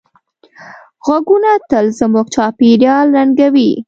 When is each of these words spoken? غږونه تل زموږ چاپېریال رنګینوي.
غږونه 1.05 1.51
تل 1.69 1.85
زموږ 1.99 2.25
چاپېریال 2.35 3.07
رنګینوي. 3.17 3.71